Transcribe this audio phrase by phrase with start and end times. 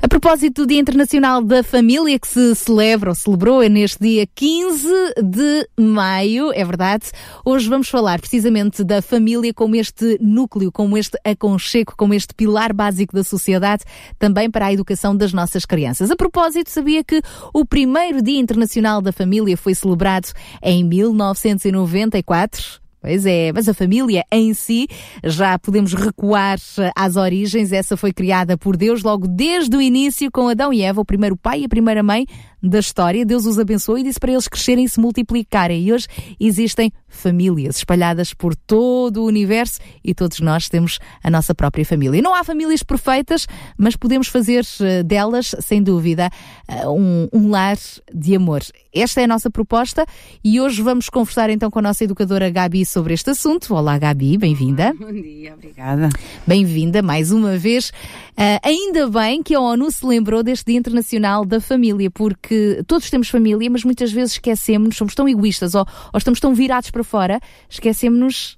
[0.00, 4.88] A propósito do Dia Internacional da Família, que se celebra ou celebrou neste dia 15
[5.24, 7.06] de maio, é verdade.
[7.44, 12.72] Hoje vamos falar precisamente da família como este núcleo, como este aconchego, como este pilar
[12.72, 13.82] básico da sociedade,
[14.20, 16.12] também para a educação das nossas crianças.
[16.12, 17.20] A propósito, sabia que
[17.52, 20.28] o primeiro Dia Internacional da Família foi celebrado
[20.62, 22.87] em 1994?
[23.00, 24.88] Pois é, mas a família em si,
[25.22, 27.72] já podemos recuar eh, às origens.
[27.72, 31.36] Essa foi criada por Deus logo desde o início com Adão e Eva, o primeiro
[31.36, 32.26] pai e a primeira mãe
[32.62, 33.24] da história.
[33.24, 35.84] Deus os abençoou e disse para eles crescerem e se multiplicarem.
[35.84, 36.06] E hoje
[36.38, 42.20] existem famílias espalhadas por todo o universo e todos nós temos a nossa própria família.
[42.20, 46.30] Não há famílias perfeitas, mas podemos fazer eh, delas, sem dúvida,
[46.68, 47.76] eh, um, um lar
[48.14, 48.62] de amor.
[48.94, 50.04] Esta é a nossa proposta
[50.42, 53.74] e hoje vamos conversar então com a nossa educadora Gabi sobre este assunto.
[53.74, 54.92] Olá, Gabi, bem-vinda.
[54.98, 56.08] Bom dia, obrigada.
[56.46, 57.92] Bem-vinda mais uma vez.
[58.36, 62.47] Ah, ainda bem que a ONU se lembrou deste Dia Internacional da Família, porque
[62.86, 66.90] todos temos família, mas muitas vezes esquecemos, somos tão egoístas ou, ou estamos tão virados
[66.90, 68.57] para fora, esquecemos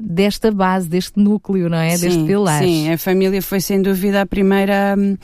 [0.00, 1.96] desta base, deste núcleo, não é?
[1.96, 2.62] deste pilar.
[2.62, 5.16] Sim, a família foi sem dúvida a primeira hum,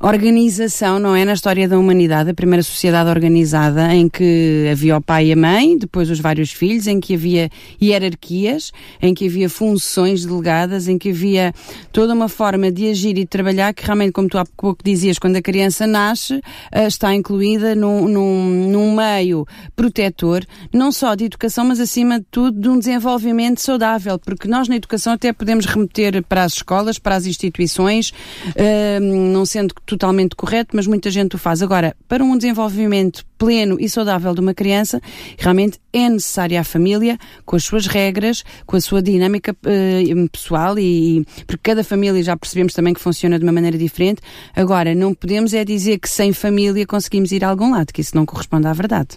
[0.00, 1.24] organização, não é?
[1.24, 5.36] Na história da humanidade, a primeira sociedade organizada em que havia o pai e a
[5.36, 7.48] mãe, depois os vários filhos, em que havia
[7.80, 11.54] hierarquias, em que havia funções delegadas, em que havia
[11.90, 15.18] toda uma forma de agir e de trabalhar que realmente, como tu há pouco dizias,
[15.18, 21.24] quando a criança nasce, eh, está incluída num, num, num meio protetor, não só de
[21.24, 25.66] educação, mas acima de tudo de um desenvolvimento saudável, porque nós na educação até podemos
[25.66, 28.12] remeter para as escolas, para as instituições,
[28.54, 31.62] eh, não sendo totalmente correto, mas muita gente o faz.
[31.62, 35.02] Agora, para um desenvolvimento pleno e saudável de uma criança,
[35.36, 40.78] realmente é necessária a família, com as suas regras, com a sua dinâmica eh, pessoal
[40.78, 44.22] e porque cada família já percebemos também que funciona de uma maneira diferente.
[44.56, 48.16] Agora, não podemos é dizer que sem família conseguimos ir a algum lado, que isso
[48.16, 49.10] não corresponde à verdade.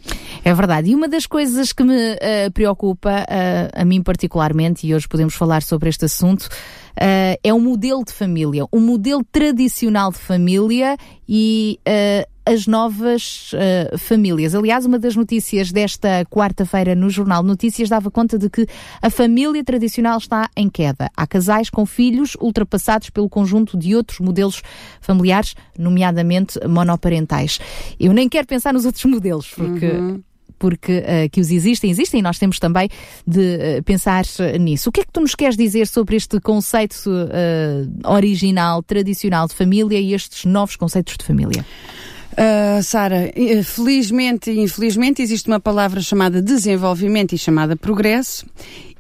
[0.44, 0.92] É verdade.
[0.92, 5.36] E uma das coisas que me eh, preocupa, eh, a mim particularmente, e hoje podemos
[5.36, 6.50] falar sobre este assunto,
[7.00, 10.98] eh, é o modelo de família, o modelo tradicional de família
[11.28, 14.56] e eh, as novas eh, famílias.
[14.56, 18.66] Aliás, uma das notícias desta quarta-feira no Jornal Notícias dava conta de que
[19.02, 21.12] a família tradicional está em queda.
[21.16, 24.62] Há casais com filhos ultrapassados pelo conjunto de outros modelos
[25.02, 27.60] familiares, nomeadamente monoparentais.
[28.00, 29.92] Eu nem quero pensar nos outros modelos, porque
[30.58, 32.90] porque uh, que os existem, existem e nós temos também
[33.26, 34.90] de uh, pensar uh, nisso.
[34.90, 37.10] O que é que tu nos queres dizer sobre este conceito
[38.06, 41.66] original, tradicional de família e estes novos conceitos de família?
[42.38, 48.46] Uh, Sara, eh, felizmente e infelizmente existe uma palavra chamada desenvolvimento e chamada progresso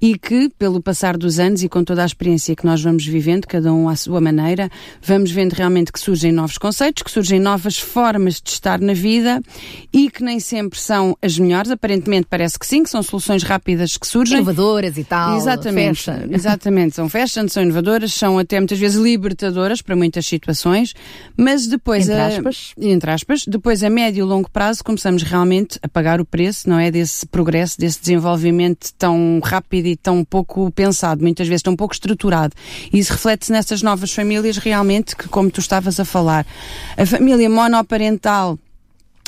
[0.02, 3.46] e que, pelo passar dos anos e com toda a experiência que nós vamos vivendo,
[3.46, 4.69] cada um à sua maneira,
[5.02, 9.41] vamos vendo realmente que surgem novos conceitos, que surgem novas formas de estar na vida
[9.91, 11.72] e que nem sempre são as melhores.
[11.72, 14.38] Aparentemente parece que sim, que são soluções rápidas que surgem.
[14.38, 15.38] Inovadoras e tal.
[15.38, 16.28] Exatamente, fashion.
[16.34, 16.96] exatamente.
[16.96, 20.94] São fashion, são inovadoras, são até muitas vezes libertadoras para muitas situações,
[21.36, 22.74] mas depois Entre a, aspas.
[22.78, 26.80] entre aspas, depois a médio e longo prazo começamos realmente a pagar o preço, não
[26.80, 31.94] é, desse progresso, desse desenvolvimento tão rápido e tão pouco pensado, muitas vezes tão pouco
[31.94, 32.53] estruturado.
[32.92, 36.46] E isso reflete-se nessas novas famílias realmente que, como tu estavas a falar,
[36.96, 38.58] a família monoparental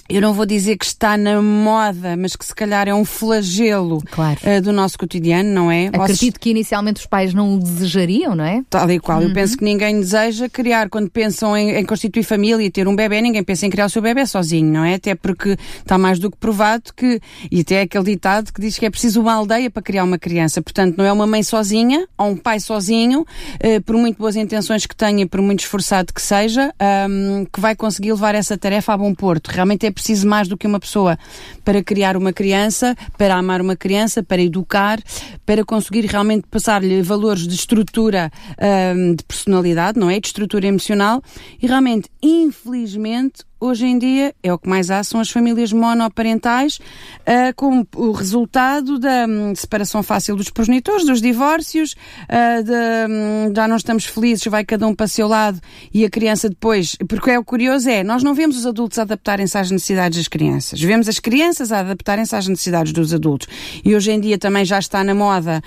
[0.10, 4.02] eu não vou dizer que está na moda, mas que se calhar é um flagelo
[4.12, 4.40] Claro.
[4.44, 5.88] eh, do nosso cotidiano, não é?
[5.88, 8.64] Acredito que inicialmente os pais não o desejariam, não é?
[8.70, 9.20] Tal e qual.
[9.20, 9.28] Uhum.
[9.28, 12.96] Eu penso que ninguém deseja criar, quando pensam em, em constituir família e ter um
[12.96, 14.96] bebê, ninguém pensa em criar o seu bebê sozinho, não é?
[14.96, 17.22] Até porque está mais do que provado que,
[17.52, 20.62] e até aquele ditado que diz que é preciso uma aldeia para criar uma criança.
[20.62, 23.26] Portanto, não é uma mãe sozinha ou um pai sozinho,
[23.60, 27.76] eh, por muito boas intenções que tenha, por muito esforçado que seja, ahm, que vai
[27.76, 29.50] conseguir levar essa tarefa a bom porto.
[29.50, 31.18] Realmente é preciso mais do que uma pessoa
[31.64, 35.00] para criar uma criança, para amar uma criança, para educar,
[35.46, 40.20] para conseguir realmente passar-lhe valores de estrutura ahm, de personalidade, não é?
[40.20, 41.22] De estrutura emocional.
[41.62, 46.78] E realmente, infelizmente, hoje em dia, é o que mais há, são as famílias monoparentais,
[46.78, 52.72] uh, com o resultado da um, separação fácil dos progenitores, dos divórcios, uh, de,
[53.12, 55.60] um, já não estamos felizes, vai cada um para o seu lado
[55.94, 56.96] e a criança depois.
[57.08, 60.82] Porque é o curioso é, nós não vemos os adultos adaptarem-se às necessidades das crianças,
[60.82, 63.48] vemos as crianças adaptarem-se às necessidades dos adultos.
[63.84, 65.62] E hoje em dia também já está na moda,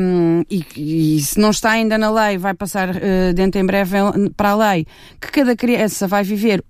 [0.00, 3.96] um, e, e, se não está ainda na lei, vai passar uh, dentro em breve
[4.36, 4.86] para a lei,
[5.20, 6.64] que cada criança vai viver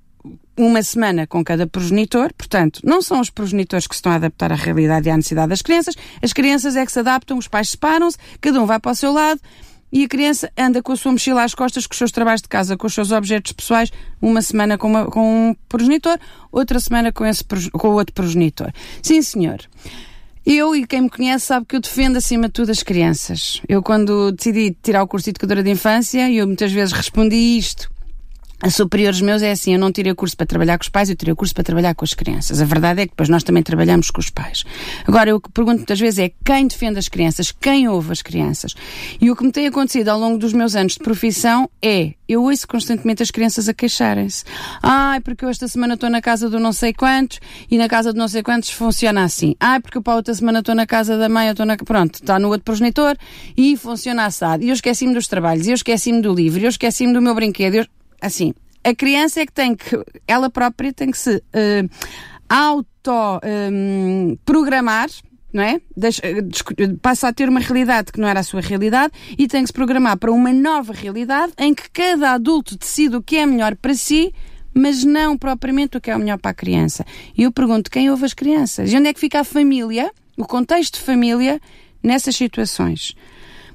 [0.57, 4.53] uma semana com cada progenitor, portanto, não são os progenitores que se estão a adaptar
[4.53, 7.71] à realidade e à necessidade das crianças, as crianças é que se adaptam, os pais
[7.71, 9.41] separam-se, cada um vai para o seu lado
[9.95, 12.49] e a criança anda com a sua mochila às costas, com os seus trabalhos de
[12.49, 16.19] casa, com os seus objetos pessoais, uma semana com, uma, com um progenitor,
[16.51, 18.73] outra semana com, esse, com outro progenitor.
[19.01, 19.61] Sim, senhor.
[20.45, 23.63] Eu e quem me conhece sabe que eu defendo acima de tudo as crianças.
[23.69, 27.94] Eu quando decidi tirar o curso de educadora de infância, eu muitas vezes respondi isto
[28.71, 31.17] superiores meus é assim, eu não tirei o curso para trabalhar com os pais, eu
[31.17, 32.61] tirei o curso para trabalhar com as crianças.
[32.61, 34.65] A verdade é que depois nós também trabalhamos com os pais.
[35.07, 38.75] Agora, eu que pergunto muitas vezes é quem defende as crianças, quem ouve as crianças.
[39.21, 42.43] E o que me tem acontecido ao longo dos meus anos de profissão é, eu
[42.43, 44.45] ouço constantemente as crianças a queixarem-se.
[44.83, 47.41] Ai, porque eu esta semana estou na casa do não sei quantos
[47.71, 49.55] e na casa do não sei quantos funciona assim.
[49.61, 51.77] Ai, porque eu para outra semana estou na casa da mãe, eu estou na...
[51.77, 53.17] Pronto, está no outro progenitor
[53.57, 54.63] e funciona assado.
[54.65, 57.35] E eu esqueci-me dos trabalhos, e eu esqueci-me do livro, e eu esqueci-me do meu
[57.35, 57.75] brinquedo.
[57.75, 57.87] Eu
[58.25, 61.89] assim, a criança é que tem que, ela própria tem que se uh,
[62.49, 65.81] auto-programar, ehm, não é?
[65.97, 66.23] Deixa,
[67.01, 69.73] passa a ter uma realidade que não era a sua realidade e tem que se
[69.73, 73.95] programar para uma nova realidade em que cada adulto decide o que é melhor para
[73.95, 74.35] si,
[74.75, 77.07] mas não propriamente o que é o melhor para a criança.
[77.37, 78.93] E eu pergunto, quem ouve as crianças?
[78.93, 81.61] E onde é que fica a família, o contexto de família,
[82.03, 83.15] nessas situações?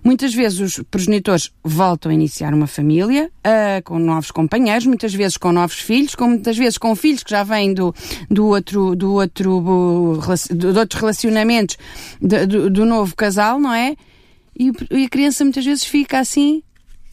[0.03, 5.37] Muitas vezes os progenitores voltam a iniciar uma família uh, com novos companheiros, muitas vezes
[5.37, 7.93] com novos filhos, com, muitas vezes com filhos que já vêm do,
[8.29, 10.19] do outro, do outro,
[10.51, 11.77] de outros relacionamentos
[12.21, 13.95] do, do, novo casal, não é?
[14.57, 16.63] E, e a criança muitas vezes fica assim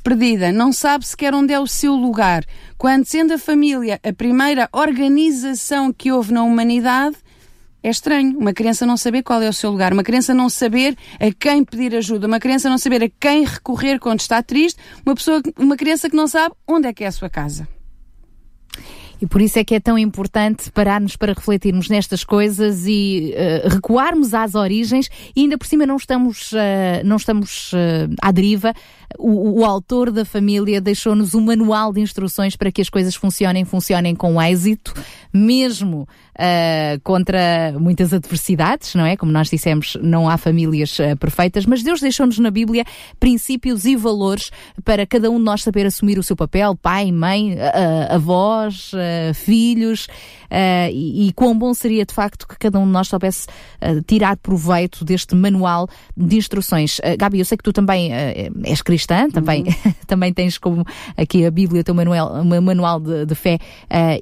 [0.02, 2.44] perdida, não sabe sequer onde é o seu lugar.
[2.78, 7.16] Quando sendo a família a primeira organização que houve na humanidade,
[7.86, 10.96] é estranho uma criança não saber qual é o seu lugar, uma criança não saber
[11.20, 15.14] a quem pedir ajuda, uma criança não saber a quem recorrer quando está triste, uma
[15.14, 17.68] pessoa, uma criança que não sabe onde é que é a sua casa.
[19.20, 23.68] E por isso é que é tão importante pararmos para refletirmos nestas coisas e uh,
[23.68, 26.56] recuarmos às origens e ainda por cima não estamos, uh,
[27.04, 28.74] não estamos uh, à deriva.
[29.18, 33.64] O, o, autor da família deixou-nos um manual de instruções para que as coisas funcionem,
[33.64, 34.92] funcionem com êxito,
[35.32, 36.06] mesmo
[36.36, 39.16] uh, contra muitas adversidades, não é?
[39.16, 42.84] Como nós dissemos, não há famílias uh, perfeitas, mas Deus deixou-nos na Bíblia
[43.18, 44.50] princípios e valores
[44.84, 48.92] para cada um de nós saber assumir o seu papel, pai, mãe, uh, avós,
[49.34, 50.06] filhos,
[50.92, 53.46] e, e quão bom seria de facto que cada um de nós soubesse
[54.06, 57.00] tirar proveito deste manual de instruções.
[57.18, 58.12] Gabi, eu sei que tu também
[58.64, 59.92] és cristã, também, uhum.
[60.06, 60.84] também tens como
[61.16, 63.58] aqui a Bíblia, o teu manual, manual de, de fé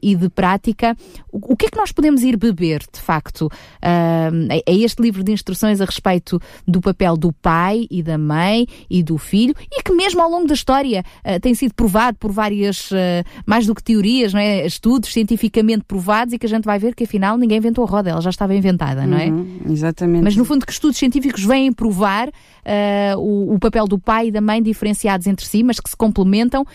[0.03, 0.97] e de prática.
[1.31, 3.49] O, o que é que nós podemos podemos ir beber, de facto,
[3.81, 9.03] a este livro de instruções a respeito do papel do pai e da mãe e
[9.03, 12.91] do filho, e que mesmo ao longo da história uh, tem sido provado por várias,
[12.91, 14.67] uh, mais do que teorias, não é?
[14.67, 18.11] estudos cientificamente provados, e que a gente vai ver que afinal ninguém inventou a roda,
[18.11, 19.29] ela já estava inventada, não é?
[19.29, 20.25] Uhum, exatamente.
[20.25, 24.31] Mas no fundo que estudos científicos vêm provar uh, o, o, papel do pai e
[24.31, 26.67] da mãe diferenciados entre si, mas que se complementam uh,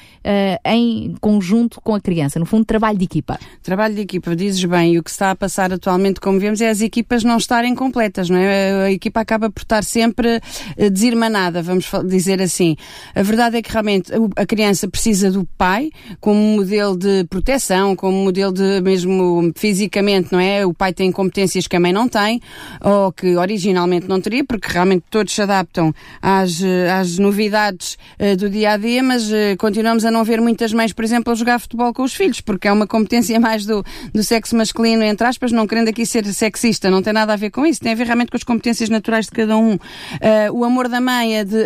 [0.66, 2.40] em conjunto com a criança.
[2.40, 3.40] No fundo, trabalho de equipa.
[3.62, 6.70] Trabalho de equipa, dizes bem, e o que está a passar atualmente, como vemos, é
[6.70, 8.86] as equipas não estarem completas, não é?
[8.86, 10.40] A equipa acaba por estar sempre
[10.78, 12.78] eh, desirmanada, vamos dizer assim.
[13.14, 18.16] A verdade é que realmente a criança precisa do pai como modelo de proteção, como
[18.24, 20.66] modelo de mesmo fisicamente, não é?
[20.66, 22.40] O pai tem competências que a mãe não tem,
[22.82, 26.62] ou que originalmente não teria, porque realmente todos se adaptam às,
[26.98, 30.94] às novidades uh, do dia a dia, mas uh, continuamos a não ver muitas mães,
[30.94, 33.84] por exemplo, a jogar futebol com os filhos, porque é uma competência mais do,
[34.14, 37.50] do sexo masculino, entre aspas, não querendo aqui ser sexista, não tem nada a ver
[37.50, 39.74] com isso, tem a ver realmente com as competências naturais de cada um.
[39.74, 39.80] Uh,
[40.54, 41.58] o amor da mãe, de,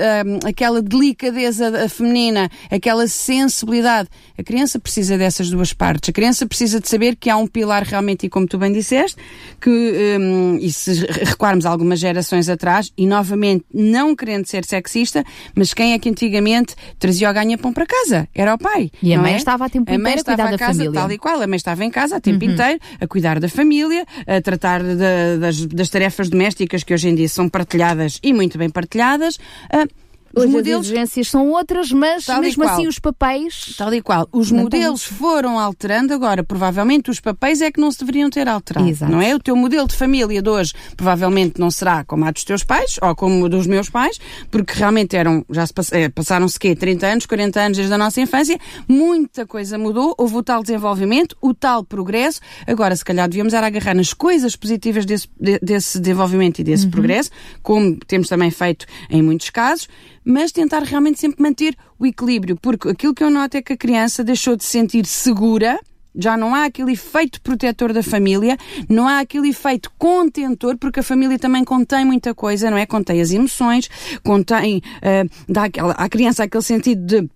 [0.47, 4.09] aquela delicadeza feminina, aquela sensibilidade.
[4.37, 6.09] A criança precisa dessas duas partes.
[6.09, 9.17] A criança precisa de saber que há um pilar realmente, e como tu bem disseste,
[9.61, 15.23] que, um, e se recuarmos algumas gerações atrás, e novamente não querendo ser sexista,
[15.55, 18.27] mas quem é que antigamente trazia o ganha-pão para casa?
[18.33, 18.91] Era o pai.
[19.01, 19.37] E a mãe é?
[19.37, 20.99] estava a tempo a inteiro a cuidar da casa, família.
[20.99, 22.51] Tal e qual, a mãe estava em casa a tempo uhum.
[22.51, 27.15] inteiro, a cuidar da família, a tratar de, das, das, tarefas domésticas que hoje em
[27.15, 29.37] dia são partilhadas e muito bem partilhadas.
[29.71, 30.02] Uh,
[30.35, 30.79] Os Hoje modelos...
[30.79, 33.75] as exigências são outras, mas Tal mesmo assim os papéis...
[33.77, 34.27] Tal e qual.
[34.31, 36.43] Os modelos foram alterando agora.
[36.43, 38.89] Provavelmente os papéis é que não se deveriam ter alterado.
[38.89, 39.11] Exato.
[39.11, 39.35] Não é?
[39.35, 42.97] O teu modelo de família de hoje provavelmente não será como a dos teus pais
[42.99, 46.75] ou como dos meus pais, porque realmente eram, já se eh, passaram-se quê?
[46.75, 48.57] 30 anos, 40 anos desde a nossa infância.
[48.87, 50.15] Muita coisa mudou.
[50.17, 52.41] Houve o tal desenvolvimento, o tal progresso.
[52.65, 55.27] Agora, se calhar devíamos era agarrar nas coisas positivas desse,
[55.61, 56.91] desse desenvolvimento e desse uhum.
[56.91, 57.29] progresso,
[57.61, 59.87] como temos também feito em muitos casos,
[60.25, 63.77] mas tentar realmente sempre manter o equilíbrio, porque aquilo que eu noto é que a
[63.77, 65.79] criança deixou de se sentir segura,
[66.15, 71.03] já não há aquele efeito protetor da família, não há aquele efeito contentor, porque a
[71.03, 72.85] família também contém muita coisa, não é?
[72.85, 73.89] Contém as emoções,
[74.23, 77.29] contém, uh, dá aquela, à criança aquele sentido de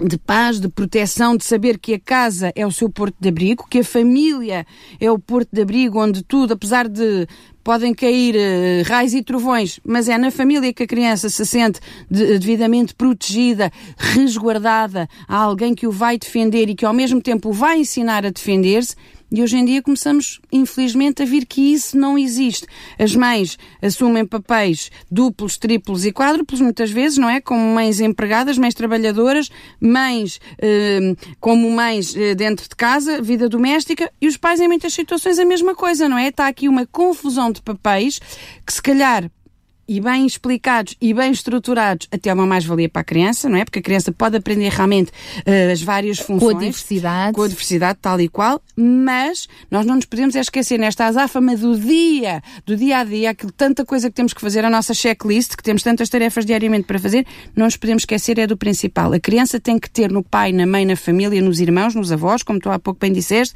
[0.00, 3.66] de paz, de proteção, de saber que a casa é o seu porto de abrigo,
[3.68, 4.66] que a família
[5.00, 7.26] é o porto de abrigo onde tudo, apesar de
[7.62, 11.80] podem cair uh, raios e trovões, mas é na família que a criança se sente
[12.10, 17.50] de, devidamente protegida, resguardada, há alguém que o vai defender e que ao mesmo tempo
[17.50, 18.96] o vai ensinar a defender-se
[19.32, 22.66] e hoje em dia começamos, infelizmente, a vir que isso não existe.
[22.98, 27.40] As mães assumem papéis duplos, triplos e quádruplos, muitas vezes, não é?
[27.40, 29.48] Como mães empregadas, mães trabalhadoras,
[29.80, 34.92] mães eh, como mães eh, dentro de casa, vida doméstica, e os pais, em muitas
[34.92, 36.28] situações, a mesma coisa, não é?
[36.28, 38.20] Está aqui uma confusão de papéis
[38.66, 39.30] que, se calhar,
[39.86, 43.64] e bem explicados e bem estruturados, até é uma mais-valia para a criança, não é?
[43.64, 46.52] Porque a criança pode aprender realmente uh, as várias funções.
[46.52, 47.32] Com a diversidade.
[47.34, 51.78] Com a diversidade, tal e qual, mas nós não nos podemos esquecer nesta azáfama do
[51.78, 55.56] dia, do dia a dia, aquilo, tanta coisa que temos que fazer, a nossa checklist,
[55.56, 59.12] que temos tantas tarefas diariamente para fazer, não nos podemos esquecer é do principal.
[59.12, 62.42] A criança tem que ter no pai, na mãe, na família, nos irmãos, nos avós,
[62.42, 63.54] como tu há pouco bem disseste,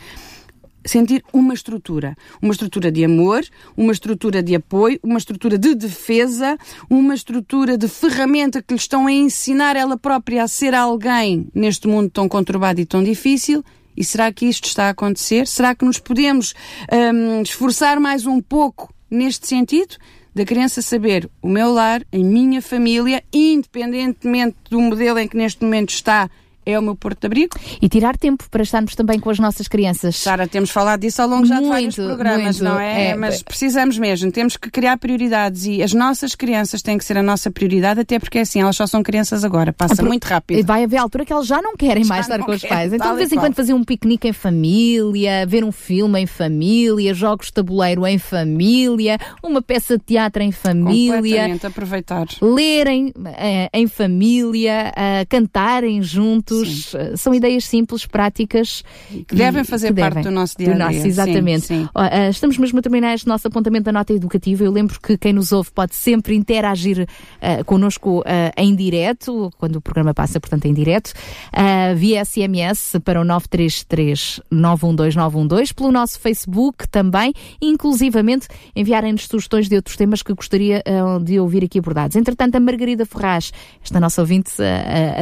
[0.86, 2.16] sentir uma estrutura.
[2.40, 3.44] Uma estrutura de amor,
[3.76, 6.56] uma estrutura de apoio, uma estrutura de defesa,
[6.88, 11.86] uma estrutura de ferramenta que lhe estão a ensinar ela própria a ser alguém neste
[11.88, 13.64] mundo tão conturbado e tão difícil.
[13.96, 15.46] E será que isto está a acontecer?
[15.46, 16.54] Será que nos podemos
[16.92, 19.96] hum, esforçar mais um pouco neste sentido?
[20.34, 25.64] Da criança saber o meu lar, a minha família, independentemente do modelo em que neste
[25.64, 26.28] momento está,
[26.66, 27.56] é o meu porto de abrigo.
[27.80, 30.16] E tirar tempo para estarmos também com as nossas crianças.
[30.16, 32.64] Sara, temos falado disso ao longo já de vários programas, muito.
[32.64, 33.10] não é?
[33.10, 33.14] é?
[33.14, 37.22] Mas precisamos mesmo, temos que criar prioridades e as nossas crianças têm que ser a
[37.22, 40.66] nossa prioridade, até porque é assim, elas só são crianças agora, passa muito rápido.
[40.66, 42.92] Vai haver altura que elas já não querem já mais estar com os pais.
[42.92, 47.14] Então, de vez em quando, fazer um piquenique em família, ver um filme em família,
[47.14, 51.58] jogos de tabuleiro em família, uma peça de teatro em família.
[51.64, 52.26] aproveitar.
[52.42, 56.98] Lerem eh, em família, uh, cantarem juntos Sim.
[56.98, 58.82] Eh, são ideias simples, práticas.
[59.26, 60.86] Que devem fazer que parte devem, do nosso dia a dia.
[60.86, 61.66] Nosso, exatamente.
[61.66, 61.88] Sim, sim.
[61.94, 64.64] Uh, estamos mesmo a terminar este nosso apontamento da nota educativa.
[64.64, 68.24] Eu lembro que quem nos ouve pode sempre interagir uh, connosco uh,
[68.56, 74.40] em direto, quando o programa passa, portanto, em direto, uh, via SMS para o 933
[74.50, 80.82] 912 912, pelo nosso Facebook também, inclusivamente enviarem-nos sugestões de outros temas que gostaria
[81.22, 82.16] de ouvir aqui abordados.
[82.16, 84.52] Entretanto, a Margarida Ferraz, esta nossa ouvinte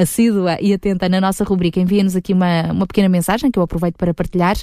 [0.01, 3.97] assídua e atenta na nossa rubrica, envia-nos aqui uma, uma pequena mensagem que eu aproveito
[3.97, 4.57] para partilhar.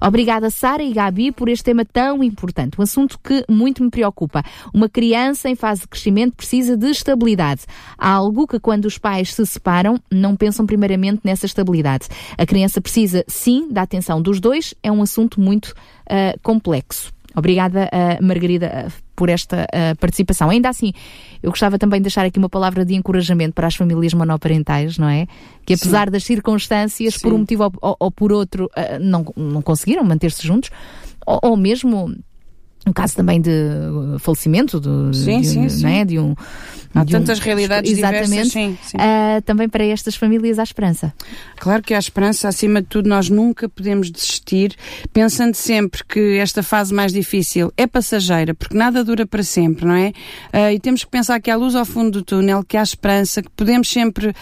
[0.00, 4.42] Obrigada, Sara e Gabi, por este tema tão importante, um assunto que muito me preocupa.
[4.72, 7.62] Uma criança em fase de crescimento precisa de estabilidade.
[7.96, 12.08] Algo que, quando os pais se separam, não pensam primeiramente nessa estabilidade.
[12.36, 15.74] A criança precisa, sim, da atenção dos dois, é um assunto muito
[16.10, 17.13] uh, complexo.
[17.34, 20.50] Obrigada, uh, Margarida, uh, por esta uh, participação.
[20.50, 20.92] Ainda assim,
[21.42, 25.08] eu gostava também de deixar aqui uma palavra de encorajamento para as famílias monoparentais, não
[25.08, 25.26] é?
[25.66, 26.12] Que apesar Sim.
[26.12, 27.20] das circunstâncias, Sim.
[27.20, 30.70] por um motivo ou, ou, por outro, uh, não, não conseguiram manter-se juntos,
[31.26, 32.14] ou, ou mesmo
[32.86, 33.50] um caso também de
[34.18, 35.84] falecimento de, sim, de, sim, sim.
[35.84, 36.34] Né, de um
[36.94, 38.96] Há tantas um, realidades exatamente, diversas, sim, sim.
[38.96, 41.12] Uh, também para estas famílias há esperança.
[41.56, 44.76] Claro que há esperança, acima de tudo nós nunca podemos desistir,
[45.12, 49.94] pensando sempre que esta fase mais difícil é passageira, porque nada dura para sempre, não
[49.94, 50.12] é?
[50.52, 53.42] Uh, e temos que pensar que há luz ao fundo do túnel, que há esperança,
[53.42, 54.32] que podemos sempre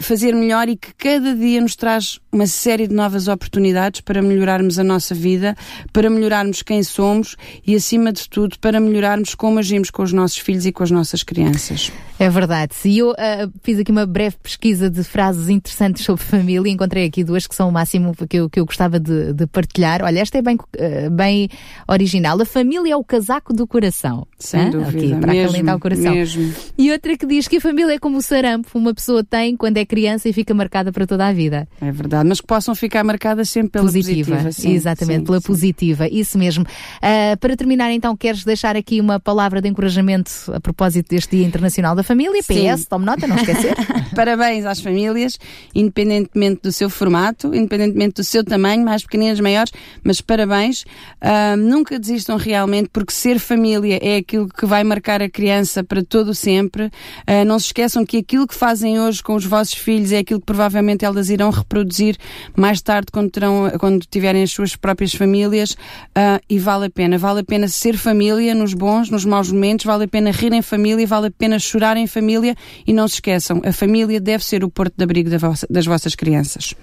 [0.00, 4.78] fazer melhor e que cada dia nos traz uma série de novas oportunidades para melhorarmos
[4.78, 5.56] a nossa vida,
[5.92, 10.38] para melhorarmos quem somos e, acima de tudo, para melhorarmos como agimos com os nossos
[10.38, 11.75] filhos e com as nossas crianças.
[12.18, 12.72] É verdade.
[12.84, 17.04] E eu uh, fiz aqui uma breve pesquisa de frases interessantes sobre família e encontrei
[17.04, 20.02] aqui duas que são o máximo que eu, que eu gostava de, de partilhar.
[20.02, 21.48] Olha, esta é bem, uh, bem
[21.86, 22.40] original.
[22.40, 24.26] A família é o casaco do coração.
[24.38, 24.88] Sem dúvida.
[24.88, 26.14] Aqui, para mesmo, acalentar o coração.
[26.14, 26.54] Mesmo.
[26.78, 29.76] E outra que diz que a família é como o sarampo, uma pessoa tem quando
[29.76, 31.68] é criança e fica marcada para toda a vida.
[31.80, 34.30] É verdade mas que possam ficar marcadas sempre pela positiva.
[34.30, 35.46] positiva sim, exatamente, sim, pela sim.
[35.46, 36.64] positiva, isso mesmo.
[36.64, 41.46] Uh, para terminar, então, queres deixar aqui uma palavra de encorajamento a propósito deste Dia
[41.46, 42.42] Internacional da Família?
[42.42, 43.74] PS, tome nota, não esquecer.
[44.14, 45.38] Parabéns às famílias,
[45.74, 50.82] independentemente do seu formato, independentemente do seu tamanho, mais pequeninas, maiores, mas parabéns.
[51.22, 56.02] Uh, nunca desistam realmente, porque ser família é aquilo que vai marcar a criança para
[56.02, 56.86] todo o sempre.
[56.86, 60.40] Uh, não se esqueçam que aquilo que fazem hoje com os vossos filhos é aquilo
[60.40, 62.16] que provavelmente elas irão reproduzir
[62.56, 67.18] mais tarde quando, terão, quando tiverem as suas próprias famílias uh, e vale a pena.
[67.18, 70.62] Vale a pena ser família nos bons, nos maus momentos, vale a pena rir em
[70.62, 72.54] família, vale a pena chorar em família
[72.86, 76.74] e não se esqueçam, a família deve ser o porto de abrigo das vossas crianças.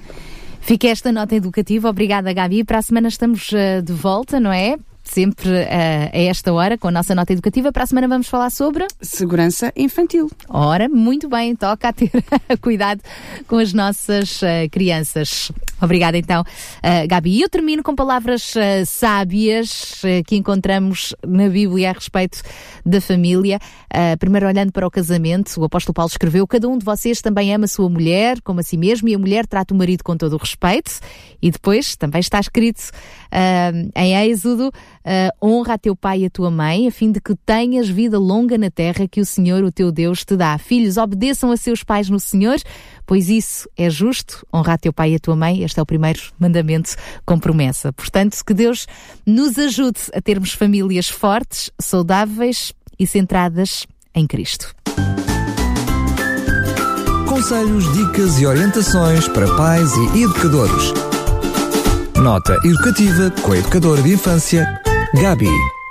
[0.62, 1.90] Fica esta nota educativa.
[1.90, 2.64] Obrigada, Gabi.
[2.64, 4.78] Para a semana estamos uh, de volta, não é?
[5.04, 7.72] sempre uh, a esta hora com a nossa nota educativa.
[7.72, 10.32] Para a semana vamos falar sobre segurança infantil.
[10.48, 12.10] Ora, muito bem, toca a ter
[12.62, 13.02] cuidado
[13.48, 15.52] com as nossas uh, crianças.
[15.84, 17.38] Obrigada então, uh, Gabi.
[17.38, 22.42] E eu termino com palavras uh, sábias uh, que encontramos na Bíblia a respeito
[22.86, 23.60] da família.
[24.18, 27.66] primeiro, olhando para o casamento, o apóstolo Paulo escreveu: Cada um de vocês também ama
[27.66, 30.34] a sua mulher como a si mesmo, e a mulher trata o marido com todo
[30.34, 31.00] o respeito.
[31.42, 32.92] E depois também está escrito
[33.96, 34.72] em Êxodo:
[35.42, 38.58] Honra a teu pai e a tua mãe, a fim de que tenhas vida longa
[38.58, 40.58] na terra que o Senhor, o teu Deus, te dá.
[40.58, 42.58] Filhos, obedeçam a seus pais no Senhor,
[43.06, 44.46] pois isso é justo.
[44.54, 45.64] Honra a teu pai e a tua mãe.
[45.64, 46.96] Este é o primeiro mandamento
[47.26, 47.92] com promessa.
[47.92, 48.88] Portanto, que Deus
[49.26, 54.74] nos ajude a termos famílias fortes, saudáveis e centradas em Cristo.
[57.28, 60.94] Conselhos, dicas e orientações para pais e educadores.
[62.22, 64.82] Nota educativa com a educadora de infância,
[65.14, 65.83] Gabi.